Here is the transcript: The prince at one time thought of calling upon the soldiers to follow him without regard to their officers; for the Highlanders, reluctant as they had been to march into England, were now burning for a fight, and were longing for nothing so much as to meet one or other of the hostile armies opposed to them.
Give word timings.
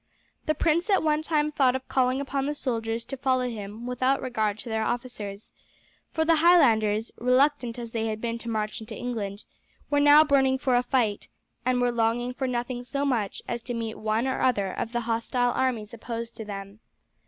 The 0.47 0.55
prince 0.55 0.89
at 0.89 1.03
one 1.03 1.21
time 1.21 1.51
thought 1.51 1.75
of 1.75 1.87
calling 1.87 2.19
upon 2.19 2.47
the 2.47 2.55
soldiers 2.55 3.05
to 3.05 3.15
follow 3.17 3.47
him 3.47 3.85
without 3.85 4.19
regard 4.19 4.57
to 4.57 4.67
their 4.69 4.81
officers; 4.83 5.51
for 6.11 6.25
the 6.25 6.37
Highlanders, 6.37 7.11
reluctant 7.19 7.77
as 7.77 7.91
they 7.91 8.07
had 8.07 8.19
been 8.19 8.39
to 8.39 8.49
march 8.49 8.81
into 8.81 8.95
England, 8.95 9.45
were 9.91 9.99
now 9.99 10.23
burning 10.23 10.57
for 10.57 10.75
a 10.75 10.81
fight, 10.81 11.27
and 11.67 11.79
were 11.81 11.91
longing 11.91 12.33
for 12.33 12.47
nothing 12.47 12.81
so 12.83 13.05
much 13.05 13.43
as 13.47 13.61
to 13.61 13.75
meet 13.75 13.99
one 13.99 14.25
or 14.25 14.41
other 14.41 14.71
of 14.71 14.91
the 14.91 15.01
hostile 15.01 15.51
armies 15.51 15.93
opposed 15.93 16.35
to 16.37 16.45
them. 16.45 16.79